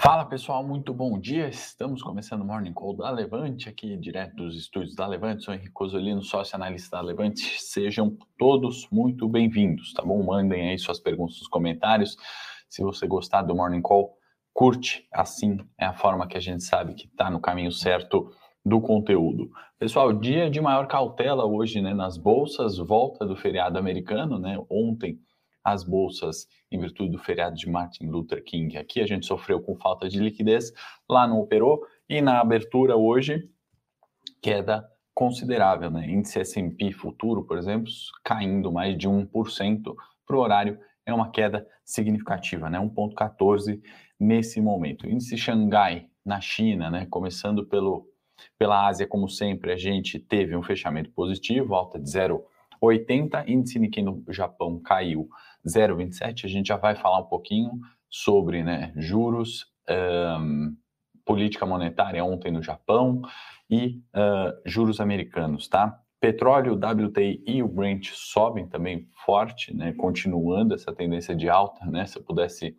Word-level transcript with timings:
Fala 0.00 0.24
pessoal, 0.24 0.62
muito 0.62 0.94
bom 0.94 1.18
dia. 1.18 1.48
Estamos 1.48 2.04
começando 2.04 2.42
o 2.42 2.44
Morning 2.44 2.72
Call 2.72 2.94
da 2.94 3.10
Levante, 3.10 3.68
aqui 3.68 3.96
direto 3.96 4.36
dos 4.36 4.56
estúdios 4.56 4.94
da 4.94 5.04
Levante. 5.04 5.42
Sou 5.42 5.52
Henrique 5.52 5.72
Cosolino, 5.72 6.22
sócio 6.22 6.54
analista 6.54 6.96
da 6.96 7.02
Levante. 7.02 7.60
Sejam 7.60 8.16
todos 8.38 8.88
muito 8.92 9.28
bem-vindos, 9.28 9.92
tá 9.92 10.04
bom? 10.04 10.22
Mandem 10.22 10.70
aí 10.70 10.78
suas 10.78 11.00
perguntas 11.00 11.40
nos 11.40 11.48
comentários. 11.48 12.16
Se 12.68 12.80
você 12.80 13.08
gostar 13.08 13.42
do 13.42 13.56
Morning 13.56 13.82
Call, 13.82 14.16
curte, 14.54 15.04
assim 15.12 15.58
é 15.76 15.86
a 15.86 15.92
forma 15.92 16.28
que 16.28 16.36
a 16.36 16.40
gente 16.40 16.62
sabe 16.62 16.94
que 16.94 17.08
está 17.08 17.28
no 17.28 17.40
caminho 17.40 17.72
certo 17.72 18.30
do 18.64 18.80
conteúdo. 18.80 19.50
Pessoal, 19.80 20.12
dia 20.12 20.48
de 20.48 20.60
maior 20.60 20.86
cautela 20.86 21.44
hoje 21.44 21.82
né, 21.82 21.92
nas 21.92 22.16
bolsas, 22.16 22.78
volta 22.78 23.26
do 23.26 23.34
feriado 23.34 23.76
americano, 23.76 24.38
né? 24.38 24.64
Ontem 24.70 25.18
as 25.64 25.84
bolsas 25.84 26.46
em 26.70 26.78
virtude 26.78 27.10
do 27.10 27.18
feriado 27.18 27.56
de 27.56 27.68
Martin 27.68 28.06
Luther 28.06 28.42
King. 28.42 28.76
Aqui 28.76 29.00
a 29.00 29.06
gente 29.06 29.26
sofreu 29.26 29.60
com 29.60 29.76
falta 29.76 30.08
de 30.08 30.20
liquidez, 30.20 30.72
lá 31.08 31.26
não 31.26 31.40
operou, 31.40 31.80
e 32.08 32.20
na 32.20 32.40
abertura 32.40 32.96
hoje, 32.96 33.48
queda 34.40 34.88
considerável, 35.14 35.90
né? 35.90 36.08
Índice 36.08 36.38
S&P 36.38 36.92
futuro, 36.92 37.44
por 37.44 37.58
exemplo, 37.58 37.90
caindo 38.24 38.70
mais 38.70 38.96
de 38.96 39.08
1% 39.08 39.94
para 40.26 40.36
o 40.36 40.40
horário, 40.40 40.78
é 41.04 41.12
uma 41.12 41.30
queda 41.30 41.66
significativa, 41.84 42.70
né? 42.70 42.78
1,14 42.78 43.80
nesse 44.18 44.60
momento. 44.60 45.08
Índice 45.08 45.36
Xangai 45.36 46.08
na 46.24 46.40
China, 46.40 46.90
né? 46.90 47.06
Começando 47.10 47.66
pelo, 47.66 48.06
pela 48.58 48.86
Ásia, 48.86 49.06
como 49.06 49.28
sempre, 49.28 49.72
a 49.72 49.76
gente 49.76 50.18
teve 50.18 50.54
um 50.54 50.62
fechamento 50.62 51.10
positivo, 51.10 51.74
alta 51.74 51.98
de 51.98 52.08
0,80. 52.80 53.48
Índice 53.48 53.78
Nikkei 53.78 54.02
no 54.02 54.24
Japão 54.28 54.80
caiu 54.80 55.28
0,27, 55.66 56.44
a 56.44 56.48
gente 56.48 56.68
já 56.68 56.76
vai 56.76 56.94
falar 56.94 57.20
um 57.20 57.26
pouquinho 57.26 57.72
sobre 58.08 58.62
né, 58.62 58.92
juros, 58.96 59.66
um, 60.40 60.74
política 61.24 61.66
monetária 61.66 62.24
ontem 62.24 62.50
no 62.50 62.62
Japão 62.62 63.20
e 63.68 64.00
uh, 64.14 64.58
juros 64.64 64.98
americanos, 64.98 65.68
tá? 65.68 66.00
Petróleo, 66.20 66.74
WTI 66.74 67.44
e 67.46 67.62
o 67.62 67.68
Brent 67.68 68.10
sobem 68.12 68.66
também 68.66 69.06
forte, 69.24 69.76
né? 69.76 69.92
Continuando 69.92 70.74
essa 70.74 70.92
tendência 70.92 71.36
de 71.36 71.48
alta, 71.48 71.84
né? 71.84 72.06
Se 72.06 72.18
eu 72.18 72.24
pudesse 72.24 72.74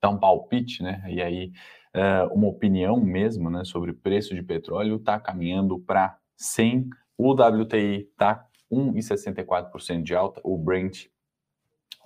dar 0.00 0.10
um 0.10 0.18
palpite, 0.18 0.82
né? 0.82 1.02
E 1.08 1.22
aí 1.22 1.52
uh, 1.96 2.32
uma 2.34 2.48
opinião 2.48 3.00
mesmo, 3.00 3.48
né? 3.50 3.64
Sobre 3.64 3.92
o 3.92 3.96
preço 3.96 4.34
de 4.34 4.42
petróleo 4.42 4.96
está 4.96 5.18
caminhando 5.18 5.78
para 5.80 6.16
100, 6.36 6.88
o 7.16 7.32
WTI 7.32 8.08
está 8.10 8.46
1,64% 8.70 10.02
de 10.02 10.14
alta, 10.14 10.40
o 10.44 10.56
Brent 10.56 11.06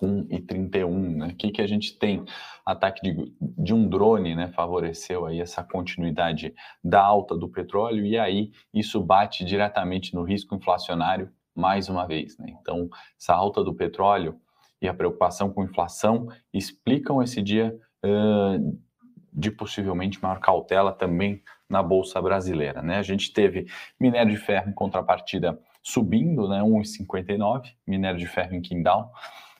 1 0.02 0.26
e 0.30 0.40
31, 0.40 1.16
né? 1.16 1.28
O 1.28 1.36
que, 1.36 1.50
que 1.50 1.62
a 1.62 1.66
gente 1.66 1.98
tem? 1.98 2.24
Ataque 2.64 3.02
de, 3.02 3.32
de 3.40 3.74
um 3.74 3.88
drone, 3.88 4.34
né? 4.34 4.48
Favoreceu 4.48 5.26
aí 5.26 5.40
essa 5.40 5.62
continuidade 5.62 6.54
da 6.82 7.02
alta 7.02 7.36
do 7.36 7.48
petróleo 7.48 8.04
e 8.04 8.18
aí 8.18 8.50
isso 8.72 9.00
bate 9.00 9.44
diretamente 9.44 10.14
no 10.14 10.22
risco 10.22 10.54
inflacionário 10.54 11.30
mais 11.54 11.88
uma 11.88 12.06
vez, 12.06 12.36
né? 12.38 12.46
Então, 12.60 12.88
essa 13.20 13.34
alta 13.34 13.62
do 13.62 13.74
petróleo 13.74 14.40
e 14.82 14.88
a 14.88 14.94
preocupação 14.94 15.52
com 15.52 15.64
inflação 15.64 16.28
explicam 16.52 17.22
esse 17.22 17.40
dia 17.40 17.78
uh, 18.04 18.78
de 19.32 19.50
possivelmente 19.50 20.20
maior 20.20 20.40
cautela 20.40 20.92
também 20.92 21.42
na 21.68 21.82
bolsa 21.82 22.20
brasileira, 22.20 22.82
né? 22.82 22.98
A 22.98 23.02
gente 23.02 23.32
teve 23.32 23.66
minério 23.98 24.32
de 24.32 24.36
ferro 24.36 24.70
em 24.70 24.74
contrapartida 24.74 25.58
subindo, 25.84 26.48
né? 26.48 26.60
1,59, 26.62 27.74
minério 27.86 28.18
de 28.18 28.26
ferro 28.26 28.54
em 28.54 28.62
quintal 28.62 29.12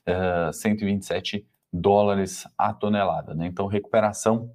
uh, 0.08 0.48
eh, 0.48 0.52
127 0.52 1.46
dólares 1.72 2.48
a 2.56 2.72
tonelada. 2.72 3.34
Né? 3.34 3.46
Então, 3.46 3.66
recuperação 3.66 4.50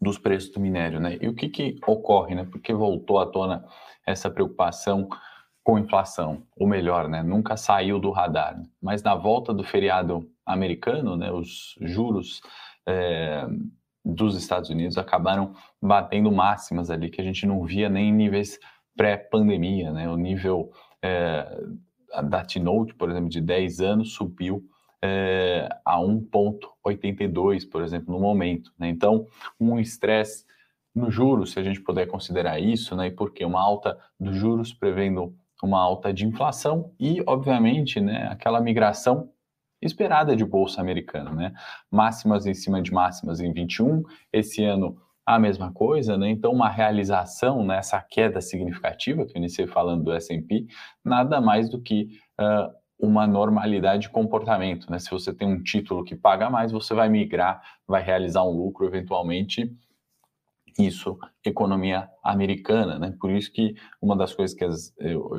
dos 0.00 0.18
preços 0.18 0.50
do 0.50 0.60
minério. 0.60 0.98
Né? 0.98 1.18
E 1.20 1.28
o 1.28 1.34
que, 1.34 1.48
que 1.48 1.78
ocorre? 1.86 2.34
Né? 2.34 2.44
Porque 2.50 2.74
voltou 2.74 3.20
à 3.20 3.26
tona 3.26 3.64
essa 4.04 4.28
preocupação 4.28 5.08
com 5.62 5.78
inflação, 5.78 6.42
ou 6.56 6.66
melhor, 6.66 7.08
né, 7.08 7.22
nunca 7.22 7.56
saiu 7.56 8.00
do 8.00 8.10
radar. 8.10 8.60
Mas 8.82 9.00
na 9.00 9.14
volta 9.14 9.54
do 9.54 9.62
feriado 9.62 10.28
americano, 10.44 11.16
né, 11.16 11.30
os 11.30 11.76
juros 11.80 12.40
é, 12.84 13.46
dos 14.04 14.36
Estados 14.36 14.70
Unidos 14.70 14.98
acabaram 14.98 15.54
batendo 15.80 16.32
máximas 16.32 16.90
ali 16.90 17.08
que 17.08 17.20
a 17.20 17.24
gente 17.24 17.46
não 17.46 17.62
via 17.62 17.88
nem 17.88 18.08
em 18.08 18.12
níveis 18.12 18.58
pré-pandemia, 18.96 19.92
né? 19.92 20.08
O 20.08 20.16
nível 20.16 20.70
é, 21.02 21.60
da 22.24 22.44
T-Note, 22.44 22.94
por 22.94 23.10
exemplo, 23.10 23.28
de 23.28 23.40
10 23.40 23.80
anos, 23.80 24.12
subiu 24.12 24.62
é, 25.02 25.68
a 25.84 25.98
1,82, 25.98 27.68
por 27.68 27.82
exemplo, 27.82 28.14
no 28.14 28.20
momento. 28.20 28.72
Né? 28.78 28.88
Então, 28.88 29.26
um 29.58 29.78
estresse 29.78 30.44
no 30.94 31.10
juros, 31.10 31.52
se 31.52 31.58
a 31.58 31.62
gente 31.62 31.80
puder 31.80 32.06
considerar 32.06 32.60
isso, 32.60 32.94
né? 32.94 33.06
e 33.06 33.10
porque 33.10 33.44
uma 33.44 33.60
alta 33.60 33.98
dos 34.20 34.36
juros 34.36 34.72
prevendo 34.72 35.34
uma 35.62 35.80
alta 35.80 36.12
de 36.12 36.26
inflação 36.26 36.92
e, 36.98 37.22
obviamente, 37.26 38.00
né, 38.00 38.26
aquela 38.28 38.60
migração 38.60 39.30
esperada 39.80 40.34
de 40.34 40.44
bolsa 40.44 40.80
americana, 40.80 41.30
né? 41.30 41.52
Máximas 41.90 42.46
em 42.46 42.54
cima 42.54 42.82
de 42.82 42.92
máximas 42.92 43.40
em 43.40 43.52
21, 43.52 44.02
esse 44.32 44.64
ano 44.64 44.96
a 45.24 45.38
mesma 45.38 45.72
coisa, 45.72 46.18
né? 46.18 46.28
Então, 46.30 46.52
uma 46.52 46.68
realização 46.68 47.64
nessa 47.64 47.98
né, 47.98 48.04
queda 48.10 48.40
significativa 48.40 49.24
que 49.24 49.32
eu 49.32 49.38
iniciei 49.38 49.66
falando 49.66 50.04
do 50.04 50.12
S&P, 50.12 50.66
nada 51.04 51.40
mais 51.40 51.70
do 51.70 51.80
que 51.80 52.08
uh, 52.40 52.72
uma 52.98 53.26
normalidade 53.26 54.02
de 54.02 54.08
comportamento, 54.08 54.90
né? 54.90 54.98
Se 54.98 55.10
você 55.10 55.32
tem 55.32 55.46
um 55.46 55.62
título 55.62 56.04
que 56.04 56.16
paga 56.16 56.50
mais, 56.50 56.72
você 56.72 56.94
vai 56.94 57.08
migrar, 57.08 57.62
vai 57.86 58.02
realizar 58.02 58.42
um 58.44 58.50
lucro 58.50 58.86
eventualmente. 58.86 59.72
Isso, 60.78 61.18
economia 61.44 62.08
americana, 62.24 62.98
né? 62.98 63.14
Por 63.20 63.30
isso 63.30 63.52
que 63.52 63.74
uma 64.00 64.16
das 64.16 64.34
coisas 64.34 64.56
que 64.56 64.64
eu, 64.64 64.72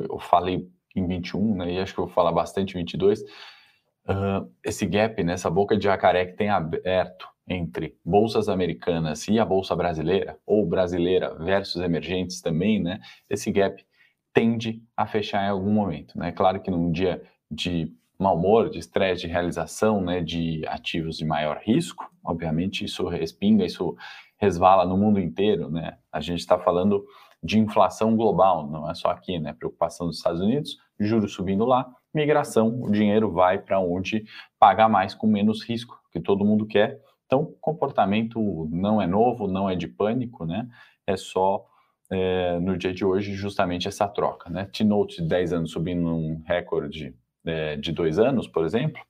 eu 0.08 0.18
falei 0.18 0.66
em 0.96 1.06
21, 1.06 1.56
né? 1.56 1.72
E 1.72 1.78
acho 1.78 1.92
que 1.92 2.00
eu 2.00 2.06
vou 2.06 2.14
falar 2.14 2.32
bastante 2.32 2.74
em 2.74 2.80
22, 2.80 3.20
uh, 3.20 4.50
esse 4.64 4.86
gap, 4.86 5.22
né? 5.22 5.34
Essa 5.34 5.50
boca 5.50 5.76
de 5.76 5.84
jacaré 5.84 6.26
que 6.26 6.36
tem 6.36 6.48
aberto 6.48 7.33
entre 7.46 7.96
bolsas 8.04 8.48
americanas 8.48 9.28
e 9.28 9.38
a 9.38 9.44
bolsa 9.44 9.76
brasileira, 9.76 10.38
ou 10.46 10.66
brasileira 10.66 11.34
versus 11.34 11.82
emergentes 11.82 12.40
também, 12.40 12.82
né, 12.82 13.00
esse 13.28 13.50
gap 13.52 13.84
tende 14.32 14.82
a 14.96 15.06
fechar 15.06 15.44
em 15.44 15.50
algum 15.50 15.70
momento. 15.70 16.18
Né? 16.18 16.32
Claro 16.32 16.60
que 16.60 16.70
num 16.70 16.90
dia 16.90 17.22
de 17.50 17.92
mau 18.18 18.36
humor, 18.36 18.70
de 18.70 18.78
estresse, 18.78 19.22
de 19.22 19.28
realização 19.28 20.00
né, 20.00 20.20
de 20.20 20.62
ativos 20.66 21.16
de 21.16 21.24
maior 21.24 21.60
risco, 21.62 22.10
obviamente 22.24 22.84
isso 22.84 23.06
respinga, 23.06 23.64
isso 23.64 23.96
resvala 24.38 24.84
no 24.84 24.96
mundo 24.96 25.20
inteiro. 25.20 25.70
Né? 25.70 25.96
A 26.12 26.20
gente 26.20 26.40
está 26.40 26.58
falando 26.58 27.04
de 27.44 27.58
inflação 27.58 28.16
global, 28.16 28.66
não 28.68 28.90
é 28.90 28.94
só 28.94 29.10
aqui, 29.10 29.38
né? 29.38 29.52
Preocupação 29.52 30.06
dos 30.06 30.16
Estados 30.16 30.40
Unidos, 30.40 30.78
juros 30.98 31.34
subindo 31.34 31.66
lá, 31.66 31.86
migração, 32.14 32.80
o 32.82 32.90
dinheiro 32.90 33.30
vai 33.30 33.58
para 33.58 33.78
onde 33.78 34.24
pagar 34.58 34.88
mais 34.88 35.14
com 35.14 35.26
menos 35.26 35.62
risco, 35.62 36.00
que 36.10 36.18
todo 36.18 36.44
mundo 36.44 36.66
quer, 36.66 36.98
então, 37.26 37.54
comportamento 37.60 38.68
não 38.70 39.00
é 39.00 39.06
novo, 39.06 39.46
não 39.46 39.68
é 39.68 39.74
de 39.74 39.88
pânico, 39.88 40.44
né? 40.44 40.68
É 41.06 41.16
só 41.16 41.66
é, 42.10 42.58
no 42.58 42.76
dia 42.76 42.92
de 42.92 43.04
hoje 43.04 43.34
justamente 43.34 43.88
essa 43.88 44.06
troca, 44.06 44.50
né? 44.50 44.68
T-Note 44.72 45.22
de 45.22 45.28
10 45.28 45.52
anos 45.52 45.70
subindo 45.70 46.06
um 46.06 46.42
recorde 46.46 47.14
é, 47.44 47.76
de 47.76 47.92
dois 47.92 48.18
anos, 48.18 48.46
por 48.46 48.64
exemplo, 48.64 49.02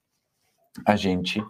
a 0.86 0.96
gente 0.96 1.42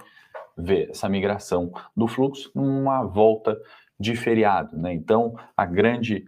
vê 0.56 0.88
essa 0.90 1.08
migração 1.08 1.72
do 1.96 2.06
fluxo 2.06 2.50
numa 2.54 3.02
volta 3.02 3.58
de 3.98 4.16
feriado, 4.16 4.76
né? 4.76 4.92
Então, 4.92 5.34
a 5.56 5.64
grande 5.64 6.24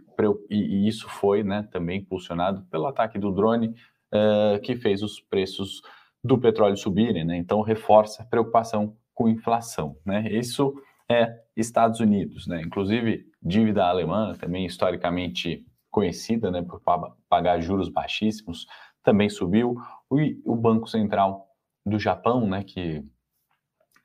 e, 0.49 0.89
isso 0.89 1.09
foi, 1.09 1.43
né, 1.43 1.69
também 1.71 2.01
impulsionado 2.01 2.63
pelo 2.71 2.87
ataque 2.87 3.19
do 3.19 3.31
drone 3.31 3.75
é, 4.13 4.59
que 4.61 4.75
fez 4.77 5.03
os 5.03 5.21
preços 5.21 5.83
do 6.25 6.39
petróleo 6.39 6.77
subirem, 6.77 7.25
né? 7.25 7.37
Então, 7.37 7.61
reforça 7.61 8.23
a 8.23 8.27
preocupação 8.27 8.97
com 9.17 9.29
inflação. 9.29 9.97
Né? 10.05 10.31
Isso 10.31 10.75
é 11.11 11.35
Estados 11.57 11.99
Unidos, 11.99 12.47
né? 12.47 12.61
inclusive 12.61 13.25
dívida 13.43 13.87
alemã, 13.87 14.35
também 14.39 14.67
historicamente 14.67 15.65
conhecida 15.91 16.51
né, 16.51 16.63
por 16.63 16.83
pagar 17.29 17.59
juros 17.61 17.89
baixíssimos, 17.89 18.67
também 19.03 19.31
subiu. 19.31 19.77
E 20.13 20.39
o 20.45 20.55
Banco 20.55 20.87
Central 20.87 21.49
do 21.85 21.99
Japão, 21.99 22.47
né, 22.47 22.63
que 22.63 23.03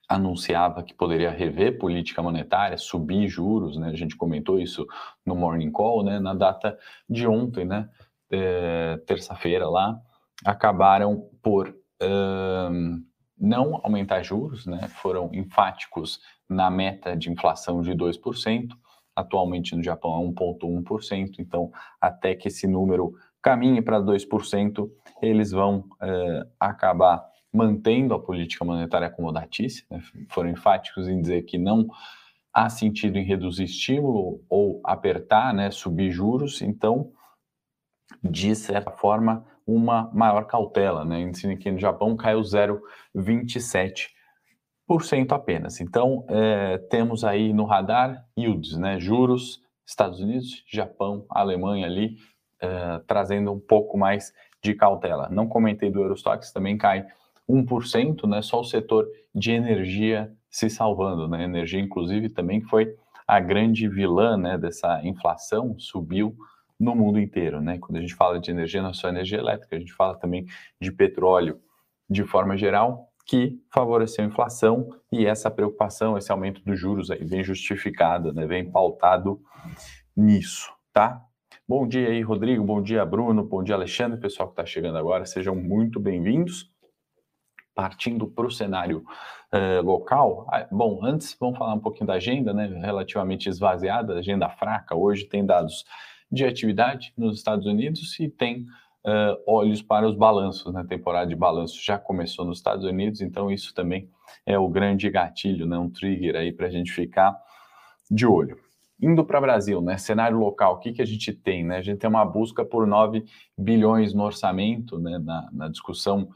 anunciava 0.08 0.84
que 0.84 0.94
poderia 0.94 1.31
rever 1.31 1.78
política 1.78 2.22
monetária, 2.22 2.78
subir 2.78 3.28
juros, 3.28 3.78
né? 3.78 3.90
A 3.90 3.96
gente 3.96 4.18
comentou 4.18 4.60
isso 4.60 4.86
no 5.25 5.36
Morning 5.36 5.72
Call, 5.72 6.04
né? 6.04 6.19
Na 6.19 6.34
data 6.34 6.78
de 7.10 7.25
ontem, 7.25 7.63
né? 7.63 7.90
É, 8.30 8.98
Terça-feira 9.08 9.69
lá, 9.69 9.98
acabaram 10.46 11.30
por 11.42 11.74
não 13.42 13.82
aumentar 13.84 14.22
juros, 14.22 14.68
né, 14.68 14.88
foram 14.88 15.32
enfáticos 15.34 16.22
na 16.48 16.70
meta 16.70 17.18
de 17.18 17.32
inflação 17.32 17.82
de 17.82 17.92
2%, 17.94 18.70
atualmente 19.16 19.76
no 19.76 19.84
Japão 19.84 20.14
é 20.22 20.32
1,1%, 20.32 21.40
então 21.40 21.72
até 22.00 22.36
que 22.36 22.48
esse 22.48 22.68
número 22.68 23.14
caminhe 23.42 23.82
para 23.82 24.00
2%, 24.00 24.90
eles 25.22 25.52
vão 25.52 25.86
é, 26.00 26.48
acabar 26.60 27.26
mantendo 27.52 28.14
a 28.14 28.20
política 28.20 28.64
monetária 28.64 29.08
acomodatícia, 29.08 29.84
né, 29.90 30.02
foram 30.30 30.50
enfáticos 30.50 31.10
em 31.10 31.20
dizer 31.20 31.42
que 31.44 31.58
não 31.58 31.88
há 32.54 32.70
sentido 32.70 33.18
em 33.18 33.26
reduzir 33.26 33.64
estímulo 33.64 34.44
ou 34.48 34.80
apertar, 34.84 35.54
né, 35.54 35.72
subir 35.72 36.12
juros, 36.12 36.62
então, 36.62 37.12
de 38.24 38.54
certa 38.56 38.92
forma, 38.92 39.46
uma 39.66 40.10
maior 40.13 40.46
cautela, 40.46 41.06
né? 41.06 41.22
Índice 41.22 41.50
aqui 41.50 41.72
no 41.72 41.80
Japão 41.80 42.16
caiu 42.16 42.42
0,27% 42.42 45.31
apenas. 45.31 45.80
Então, 45.80 46.25
é, 46.28 46.78
temos 46.90 47.24
aí 47.24 47.54
no 47.54 47.66
radar 47.66 48.25
yields, 48.38 48.78
né? 48.78 49.00
Juros, 49.00 49.62
Estados 49.86 50.19
Unidos, 50.19 50.63
Japão, 50.68 51.25
Alemanha 51.30 51.86
ali, 51.86 52.18
é, 52.60 53.00
trazendo 53.08 53.52
um 53.52 53.60
pouco 53.60 53.98
mais 53.98 54.34
de 54.63 54.74
cautela. 54.74 55.30
Não 55.30 55.48
comentei 55.48 55.90
do 55.90 56.02
Eurostox, 56.02 56.52
também 56.52 56.78
cai 56.78 57.06
1%, 57.50 58.28
né? 58.28 58.42
Só 58.42 58.60
o 58.60 58.63
setor 58.63 59.08
de 59.34 59.52
energia 59.52 60.31
se 60.50 60.69
salvando, 60.69 61.28
né? 61.28 61.44
Energia, 61.44 61.80
inclusive, 61.80 62.30
também 62.30 62.62
foi 62.62 62.96
a 63.28 63.40
grande 63.40 63.88
vilã, 63.88 64.38
né? 64.38 64.58
Dessa 64.58 65.02
inflação, 65.04 65.75
subiu 65.80 66.36
no 66.81 66.95
mundo 66.95 67.19
inteiro, 67.19 67.62
né? 67.62 67.78
Quando 67.78 67.98
a 67.98 68.01
gente 68.01 68.16
fala 68.16 68.39
de 68.39 68.50
energia, 68.50 68.81
não 68.81 68.92
só 68.92 69.07
energia 69.07 69.38
elétrica, 69.38 69.75
a 69.75 69.80
gente 69.80 69.94
fala 69.94 70.18
também 70.18 70.48
de 70.81 70.92
petróleo 70.92 71.62
de 72.10 72.24
forma 72.24 72.57
geral, 72.57 73.07
que 73.28 73.62
favoreceu 73.72 74.25
a 74.25 74.28
inflação 74.28 74.89
e 75.12 75.28
essa 75.28 75.51
preocupação, 75.51 76.18
esse 76.18 76.31
aumento 76.31 76.60
dos 76.66 76.80
juros 76.80 77.12
aí 77.12 77.24
vem 77.24 77.44
justificado, 77.44 78.33
né? 78.33 78.48
Vem 78.48 78.69
pautado 78.69 79.39
nisso, 80.18 80.74
tá? 80.92 81.22
Bom 81.68 81.88
dia 81.88 82.10
aí, 82.10 82.22
Rodrigo. 82.24 82.63
Bom 82.63 82.81
dia, 82.81 83.06
Bruno. 83.06 83.44
Bom 83.44 83.63
dia, 83.63 83.75
Alexandre. 83.75 84.19
Pessoal 84.19 84.50
que 84.50 84.54
está 84.54 84.66
chegando 84.66 84.98
agora, 84.98 85.24
sejam 85.25 85.56
muito 85.56 86.00
bem-vindos. 86.00 86.72
Partindo 87.75 88.27
para 88.27 88.48
o 88.48 88.51
cenário 88.51 89.06
uh, 89.54 89.81
local, 89.86 90.45
ah, 90.51 90.68
bom, 90.69 91.00
antes 91.06 91.38
vamos 91.39 91.57
falar 91.57 91.74
um 91.75 91.80
pouquinho 91.80 92.07
da 92.07 92.16
agenda, 92.16 92.54
né? 92.54 92.66
Relativamente 92.84 93.48
esvaziada, 93.48 94.18
agenda 94.18 94.50
fraca. 94.50 94.95
Hoje 94.95 95.25
tem 95.25 95.45
dados 95.45 95.86
de 96.31 96.45
atividade 96.45 97.13
nos 97.18 97.38
Estados 97.38 97.66
Unidos 97.66 98.19
e 98.19 98.30
tem 98.30 98.66
uh, 99.06 99.42
olhos 99.45 99.81
para 99.81 100.07
os 100.07 100.16
balanços, 100.16 100.74
né? 100.74 100.83
Temporada 100.88 101.28
de 101.28 101.36
balanço 101.36 101.83
já 101.83 101.98
começou 101.98 102.45
nos 102.45 102.57
Estados 102.57 102.86
Unidos, 102.86 103.22
então 103.22 103.51
isso 103.51 103.74
também 103.74 104.10
é 104.45 104.57
o 104.57 104.69
grande 104.69 105.10
gatilho, 105.10 105.66
né? 105.66 105.78
Um 105.78 105.89
trigger 105.89 106.36
aí 106.36 106.51
para 106.51 106.68
a 106.68 106.72
gente 106.72 106.92
ficar 106.92 107.38
de 108.10 108.25
olho. 108.25 108.57
Indo 109.00 109.25
para 109.25 109.39
o 109.39 109.42
Brasil, 109.42 109.81
né? 109.81 109.98
Cenário 109.98 110.38
local, 110.38 110.75
o 110.75 110.80
que, 110.80 110.94
que 110.94 111.01
a 111.01 111.06
gente 111.06 111.33
tem? 111.33 111.66
Né? 111.66 111.78
A 111.78 111.81
gente 111.81 112.00
tem 112.00 112.10
uma 112.10 112.24
busca 112.24 112.63
por 112.63 112.86
9 112.86 113.25
bilhões 113.57 114.13
no 114.13 114.24
orçamento, 114.24 115.00
né? 115.00 115.18
Na, 115.18 115.50
na 115.51 115.68
discussão 115.68 116.30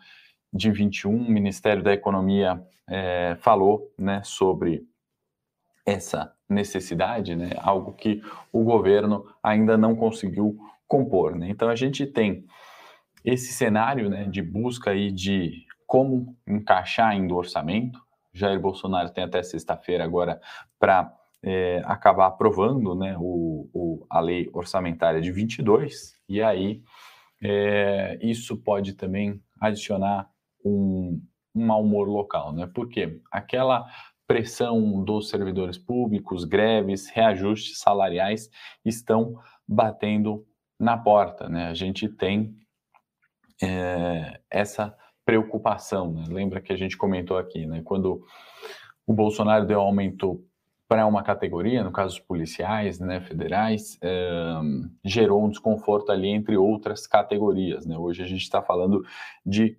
de 0.52 0.72
21, 0.72 1.16
o 1.16 1.32
Ministério 1.32 1.84
da 1.84 1.94
Economia 1.94 2.66
é, 2.90 3.36
falou 3.40 3.94
né, 3.98 4.22
sobre 4.24 4.88
essa 5.86 6.35
necessidade, 6.50 7.36
né? 7.36 7.52
Algo 7.58 7.94
que 7.94 8.22
o 8.52 8.64
governo 8.64 9.26
ainda 9.42 9.78
não 9.78 9.96
conseguiu 9.96 10.58
compor, 10.88 11.36
né? 11.36 11.50
Então 11.50 11.70
a 11.70 11.76
gente 11.76 12.06
tem 12.06 12.46
esse 13.24 13.54
cenário, 13.54 14.10
né, 14.10 14.26
de 14.26 14.42
busca 14.42 14.92
aí 14.92 15.12
de 15.12 15.66
como 15.88 16.36
encaixar 16.48 17.10
ainda 17.10 17.34
o 17.34 17.38
orçamento. 17.38 18.00
Jair 18.32 18.60
Bolsonaro 18.60 19.10
tem 19.10 19.24
até 19.24 19.42
sexta-feira 19.42 20.04
agora 20.04 20.40
para 20.80 21.12
é, 21.42 21.82
acabar 21.86 22.28
aprovando 22.28 22.94
né, 22.96 23.16
o, 23.20 23.70
o, 23.74 24.06
a 24.10 24.20
lei 24.20 24.50
orçamentária 24.54 25.22
de 25.22 25.32
22, 25.32 26.16
e 26.28 26.42
aí 26.42 26.82
é, 27.42 28.18
isso 28.22 28.58
pode 28.58 28.94
também 28.94 29.42
adicionar 29.60 30.30
um, 30.64 31.22
um 31.54 31.66
mau 31.66 31.82
humor 31.82 32.08
local, 32.08 32.52
né? 32.52 32.70
Porque 32.74 33.22
aquela 33.32 33.86
pressão 34.28 35.04
dos 35.04 35.30
servidores 35.30 35.78
públicos, 35.78 36.44
greves, 36.46 37.10
reajustes 37.10 37.80
salariais 37.80 38.50
estão 38.84 39.40
batendo 39.68 40.46
na 40.80 40.98
porta, 40.98 41.48
né? 41.48 41.68
A 41.68 41.74
gente 41.74 42.10
tem 42.10 42.56
é, 43.62 44.40
essa 44.50 44.96
preocupação, 45.26 46.12
né? 46.12 46.26
Lembra 46.28 46.62
que 46.62 46.74
a 46.74 46.78
gente 46.78 46.98
comentou 46.98 47.38
aqui, 47.38 47.66
né? 47.66 47.82
Quando 47.84 48.26
o 49.06 49.14
Bolsonaro 49.14 49.66
deu 49.66 49.80
aumento 49.80 50.44
para 50.88 51.06
uma 51.06 51.24
categoria, 51.24 51.84
no 51.84 51.92
caso 51.92 52.16
os 52.16 52.20
policiais, 52.20 53.00
né, 53.00 53.20
federais, 53.20 53.98
é, 54.04 54.54
gerou 55.04 55.44
um 55.44 55.50
desconforto 55.50 56.12
ali 56.12 56.28
entre 56.28 56.58
outras 56.58 57.08
categorias, 57.08 57.86
né? 57.86 57.98
Hoje 57.98 58.22
a 58.22 58.28
gente 58.28 58.42
está 58.42 58.62
falando 58.62 59.04
de 59.44 59.78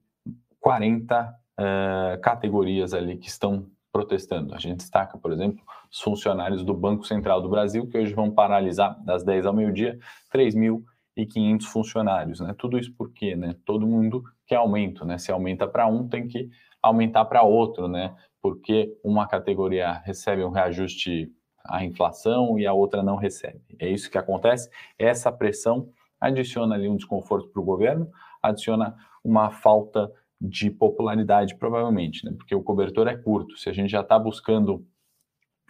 40 0.60 1.32
é, 1.58 2.18
categorias 2.22 2.92
ali 2.92 3.16
que 3.16 3.28
estão 3.28 3.70
protestando. 3.96 4.54
A 4.54 4.58
gente 4.58 4.78
destaca, 4.80 5.16
por 5.16 5.32
exemplo, 5.32 5.64
os 5.90 6.02
funcionários 6.02 6.62
do 6.62 6.74
Banco 6.74 7.06
Central 7.06 7.40
do 7.40 7.48
Brasil, 7.48 7.88
que 7.88 7.96
hoje 7.96 8.12
vão 8.12 8.30
paralisar 8.30 9.02
das 9.02 9.24
10 9.24 9.46
ao 9.46 9.54
meio-dia 9.54 9.98
3.500 10.30 11.62
funcionários. 11.62 12.40
Né? 12.40 12.54
Tudo 12.58 12.78
isso 12.78 12.92
porque 12.94 13.34
né? 13.34 13.56
todo 13.64 13.86
mundo 13.86 14.22
quer 14.46 14.56
aumento. 14.56 15.02
Né? 15.06 15.16
Se 15.16 15.32
aumenta 15.32 15.66
para 15.66 15.86
um, 15.86 16.06
tem 16.06 16.28
que 16.28 16.50
aumentar 16.82 17.24
para 17.24 17.42
outro, 17.42 17.88
né? 17.88 18.14
porque 18.42 18.94
uma 19.02 19.26
categoria 19.26 19.92
recebe 20.04 20.44
um 20.44 20.50
reajuste 20.50 21.32
à 21.64 21.82
inflação 21.82 22.58
e 22.58 22.66
a 22.66 22.74
outra 22.74 23.02
não 23.02 23.16
recebe. 23.16 23.62
É 23.78 23.88
isso 23.88 24.10
que 24.10 24.18
acontece. 24.18 24.68
Essa 24.98 25.32
pressão 25.32 25.88
adiciona 26.20 26.74
ali 26.74 26.86
um 26.86 26.96
desconforto 26.96 27.48
para 27.48 27.62
o 27.62 27.64
governo, 27.64 28.10
adiciona 28.42 28.94
uma 29.24 29.50
falta 29.50 30.12
de 30.40 30.70
popularidade, 30.70 31.56
provavelmente, 31.56 32.24
né? 32.24 32.32
porque 32.36 32.54
o 32.54 32.62
cobertor 32.62 33.08
é 33.08 33.16
curto. 33.16 33.56
Se 33.56 33.70
a 33.70 33.72
gente 33.72 33.90
já 33.90 34.00
está 34.00 34.18
buscando 34.18 34.86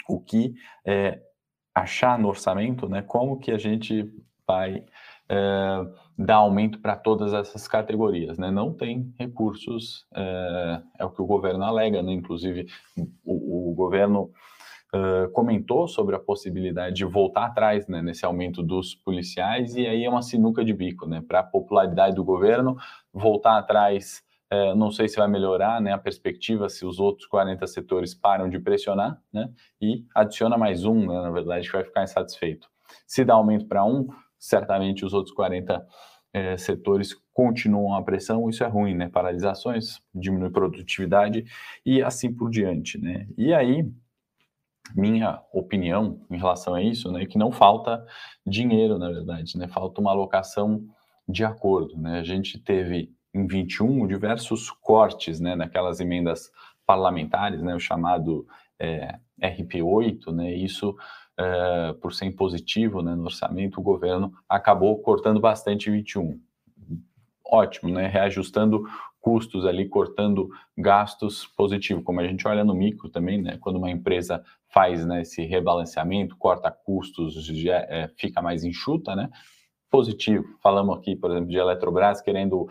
o 0.08 0.20
que 0.20 0.54
é, 0.84 1.20
achar 1.74 2.18
no 2.18 2.28
orçamento, 2.28 2.88
né? 2.88 3.02
como 3.02 3.38
que 3.38 3.50
a 3.50 3.58
gente 3.58 4.12
vai 4.46 4.84
é, 5.28 5.84
dar 6.18 6.36
aumento 6.36 6.80
para 6.80 6.96
todas 6.96 7.32
essas 7.32 7.68
categorias? 7.68 8.38
Né? 8.38 8.50
Não 8.50 8.72
tem 8.72 9.12
recursos, 9.18 10.06
é, 10.14 10.82
é, 10.98 11.04
o 11.04 11.10
que 11.10 11.22
o 11.22 11.26
governo 11.26 11.64
alega, 11.64 12.02
né? 12.02 12.12
inclusive 12.12 12.66
o, 13.24 13.70
o 13.70 13.74
governo 13.74 14.30
Uh, 14.94 15.28
comentou 15.32 15.88
sobre 15.88 16.14
a 16.14 16.18
possibilidade 16.18 16.94
de 16.94 17.04
voltar 17.04 17.46
atrás 17.46 17.88
né, 17.88 18.00
nesse 18.00 18.24
aumento 18.24 18.62
dos 18.62 18.94
policiais, 18.94 19.74
e 19.74 19.84
aí 19.84 20.04
é 20.04 20.08
uma 20.08 20.22
sinuca 20.22 20.64
de 20.64 20.72
bico, 20.72 21.06
né? 21.06 21.22
Para 21.26 21.40
a 21.40 21.42
popularidade 21.42 22.14
do 22.14 22.24
governo, 22.24 22.76
voltar 23.12 23.58
atrás 23.58 24.22
é, 24.50 24.74
não 24.74 24.90
sei 24.90 25.08
se 25.08 25.16
vai 25.16 25.28
melhorar 25.28 25.80
né, 25.80 25.92
a 25.92 25.98
perspectiva 25.98 26.68
se 26.68 26.84
os 26.84 27.00
outros 27.00 27.26
40 27.26 27.66
setores 27.66 28.14
param 28.14 28.48
de 28.48 28.58
pressionar, 28.58 29.20
né, 29.32 29.50
e 29.80 30.04
adiciona 30.14 30.56
mais 30.56 30.84
um, 30.84 31.06
né, 31.06 31.20
na 31.20 31.30
verdade, 31.30 31.66
que 31.66 31.72
vai 31.72 31.84
ficar 31.84 32.04
insatisfeito. 32.04 32.68
Se 33.06 33.24
dá 33.24 33.34
aumento 33.34 33.66
para 33.66 33.84
um, 33.84 34.06
certamente 34.38 35.04
os 35.04 35.12
outros 35.12 35.34
40 35.34 35.84
é, 36.32 36.56
setores 36.56 37.14
continuam 37.32 37.94
a 37.94 38.02
pressão, 38.02 38.48
isso 38.48 38.62
é 38.62 38.66
ruim, 38.66 38.94
né? 38.94 39.08
Paralisações, 39.08 40.00
diminui 40.14 40.50
produtividade 40.50 41.44
e 41.84 42.02
assim 42.02 42.32
por 42.32 42.50
diante, 42.50 42.98
né? 42.98 43.26
E 43.38 43.54
aí, 43.54 43.90
minha 44.94 45.42
opinião 45.52 46.20
em 46.30 46.36
relação 46.36 46.74
a 46.74 46.82
isso, 46.82 47.10
né, 47.10 47.22
é 47.22 47.26
que 47.26 47.38
não 47.38 47.50
falta 47.50 48.04
dinheiro, 48.46 48.98
na 48.98 49.08
verdade, 49.08 49.56
né? 49.56 49.66
Falta 49.66 50.00
uma 50.00 50.10
alocação 50.10 50.86
de 51.26 51.42
acordo, 51.42 51.96
né? 51.96 52.20
A 52.20 52.22
gente 52.22 52.58
teve 52.58 53.15
em 53.36 53.46
21 53.46 54.06
diversos 54.06 54.70
cortes 54.70 55.38
né, 55.38 55.54
naquelas 55.54 56.00
emendas 56.00 56.50
parlamentares, 56.86 57.62
né, 57.62 57.74
o 57.74 57.80
chamado 57.80 58.46
é, 58.78 59.18
RP8, 59.40 60.32
né, 60.32 60.54
isso 60.54 60.96
é, 61.38 61.92
por 62.00 62.14
ser 62.14 62.26
impositivo 62.26 63.02
né, 63.02 63.14
no 63.14 63.24
orçamento, 63.24 63.78
o 63.78 63.82
governo 63.82 64.32
acabou 64.48 64.98
cortando 65.02 65.38
bastante 65.38 65.90
em 65.90 65.92
21. 65.92 66.40
Ótimo, 67.44 67.92
né, 67.92 68.06
reajustando 68.06 68.84
custos 69.20 69.66
ali, 69.66 69.88
cortando 69.88 70.48
gastos 70.78 71.46
positivo, 71.46 72.02
como 72.02 72.20
a 72.20 72.26
gente 72.26 72.46
olha 72.46 72.64
no 72.64 72.74
micro 72.74 73.08
também, 73.08 73.42
né, 73.42 73.58
quando 73.60 73.76
uma 73.76 73.90
empresa 73.90 74.42
faz 74.68 75.04
né, 75.04 75.22
esse 75.22 75.42
rebalanceamento, 75.44 76.36
corta 76.36 76.70
custos, 76.70 77.34
já, 77.44 77.76
é, 77.88 78.08
fica 78.16 78.40
mais 78.40 78.64
enxuta, 78.64 79.14
né, 79.14 79.28
positivo. 79.90 80.44
Falamos 80.62 80.98
aqui, 80.98 81.16
por 81.16 81.30
exemplo, 81.30 81.48
de 81.48 81.56
Eletrobras 81.56 82.20
querendo 82.20 82.68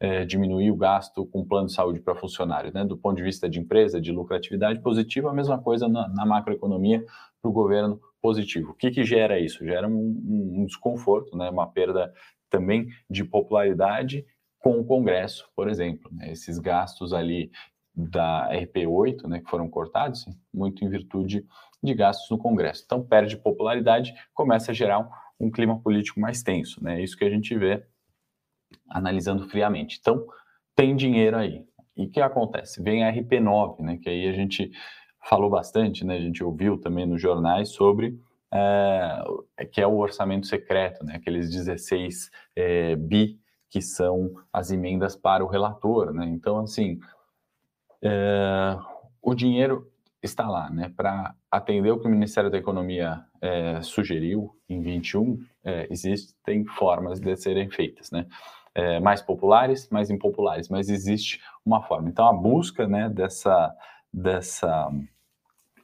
é, 0.00 0.24
diminuir 0.24 0.70
o 0.70 0.76
gasto 0.76 1.26
com 1.26 1.44
plano 1.44 1.66
de 1.66 1.72
saúde 1.72 2.00
para 2.00 2.14
funcionários. 2.14 2.72
Né? 2.72 2.84
Do 2.84 2.96
ponto 2.96 3.16
de 3.16 3.22
vista 3.22 3.48
de 3.48 3.58
empresa, 3.58 4.00
de 4.00 4.12
lucratividade 4.12 4.80
positiva, 4.80 5.30
a 5.30 5.34
mesma 5.34 5.60
coisa 5.60 5.88
na, 5.88 6.08
na 6.08 6.24
macroeconomia 6.24 7.04
para 7.40 7.50
o 7.50 7.52
governo 7.52 8.00
positivo. 8.20 8.70
O 8.70 8.74
que, 8.74 8.90
que 8.90 9.04
gera 9.04 9.38
isso? 9.38 9.64
Gera 9.64 9.88
um, 9.88 10.60
um 10.60 10.66
desconforto, 10.66 11.36
né? 11.36 11.50
uma 11.50 11.66
perda 11.66 12.12
também 12.50 12.88
de 13.08 13.24
popularidade 13.24 14.24
com 14.58 14.80
o 14.80 14.84
Congresso, 14.84 15.48
por 15.54 15.68
exemplo. 15.68 16.10
Né? 16.12 16.32
Esses 16.32 16.58
gastos 16.58 17.12
ali 17.12 17.50
da 17.94 18.48
RP8, 18.52 19.26
né, 19.26 19.40
que 19.40 19.50
foram 19.50 19.68
cortados, 19.68 20.24
muito 20.54 20.84
em 20.84 20.88
virtude 20.88 21.44
de 21.82 21.94
gastos 21.94 22.30
no 22.30 22.38
Congresso. 22.38 22.84
Então, 22.84 23.02
perde 23.02 23.36
popularidade, 23.36 24.14
começa 24.32 24.70
a 24.70 24.74
gerar 24.74 25.00
um, 25.00 25.46
um 25.46 25.50
clima 25.50 25.80
político 25.80 26.20
mais 26.20 26.42
tenso. 26.42 26.82
Né? 26.82 27.00
É 27.00 27.02
isso 27.02 27.16
que 27.16 27.24
a 27.24 27.30
gente 27.30 27.56
vê 27.56 27.84
analisando 28.88 29.48
friamente. 29.48 29.98
Então, 30.00 30.24
tem 30.74 30.94
dinheiro 30.94 31.36
aí. 31.36 31.64
E 31.96 32.06
o 32.06 32.10
que 32.10 32.20
acontece? 32.20 32.82
Vem 32.82 33.04
a 33.04 33.12
RP9, 33.12 33.80
né, 33.80 33.98
que 34.00 34.08
aí 34.08 34.28
a 34.28 34.32
gente 34.32 34.70
falou 35.28 35.50
bastante, 35.50 36.04
né? 36.04 36.16
A 36.16 36.20
gente 36.20 36.42
ouviu 36.42 36.78
também 36.78 37.06
nos 37.06 37.20
jornais 37.20 37.70
sobre 37.70 38.18
é, 38.52 39.66
que 39.70 39.80
é 39.80 39.86
o 39.86 39.98
orçamento 39.98 40.46
secreto, 40.46 41.04
né? 41.04 41.16
Aqueles 41.16 41.50
16 41.50 42.30
é, 42.56 42.96
bi 42.96 43.38
que 43.70 43.82
são 43.82 44.32
as 44.50 44.70
emendas 44.70 45.14
para 45.14 45.44
o 45.44 45.48
relator, 45.48 46.12
né? 46.12 46.26
Então, 46.26 46.58
assim, 46.60 46.98
é, 48.02 48.78
o 49.20 49.34
dinheiro 49.34 49.86
está 50.22 50.48
lá, 50.48 50.70
né? 50.70 50.92
Para 50.96 51.34
atender 51.50 51.90
o 51.90 52.00
que 52.00 52.06
o 52.06 52.10
Ministério 52.10 52.50
da 52.50 52.58
Economia 52.58 53.24
sugeriu 53.82 54.50
em 54.68 54.82
21, 54.82 55.38
é, 55.62 55.86
existem 55.90 56.64
formas 56.64 57.20
de 57.20 57.36
serem 57.36 57.70
feitas, 57.70 58.10
né? 58.10 58.26
É, 58.74 59.00
mais 59.00 59.20
populares, 59.20 59.88
mais 59.90 60.10
impopulares, 60.10 60.68
mas 60.68 60.88
existe 60.88 61.40
uma 61.64 61.82
forma. 61.82 62.08
Então, 62.08 62.26
a 62.26 62.32
busca, 62.32 62.86
né, 62.86 63.08
dessa, 63.08 63.74
dessa 64.12 64.90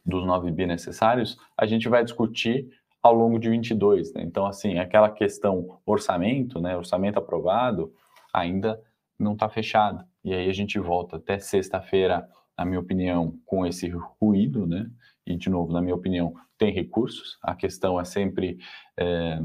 dos 0.04 0.24
9 0.26 0.50
bi 0.50 0.66
necessários, 0.66 1.38
a 1.56 1.66
gente 1.66 1.88
vai 1.88 2.04
discutir 2.04 2.68
ao 3.02 3.14
longo 3.14 3.38
de 3.38 3.50
22, 3.50 4.14
né? 4.14 4.22
Então, 4.22 4.46
assim, 4.46 4.78
aquela 4.78 5.10
questão 5.10 5.78
orçamento, 5.84 6.60
né, 6.60 6.76
orçamento 6.76 7.18
aprovado, 7.18 7.92
ainda 8.32 8.80
não 9.18 9.34
está 9.34 9.48
fechado. 9.48 10.04
E 10.24 10.32
aí 10.32 10.48
a 10.48 10.52
gente 10.52 10.78
volta 10.78 11.16
até 11.16 11.38
sexta-feira, 11.38 12.28
na 12.56 12.64
minha 12.64 12.80
opinião, 12.80 13.38
com 13.44 13.66
esse 13.66 13.88
ruído, 14.20 14.66
né? 14.66 14.90
E, 15.26 15.36
de 15.36 15.48
novo, 15.50 15.72
na 15.72 15.80
minha 15.80 15.94
opinião, 15.94 16.34
tem 16.56 16.72
recursos. 16.72 17.38
A 17.42 17.54
questão 17.54 18.00
é 18.00 18.04
sempre 18.04 18.58
é, 18.96 19.38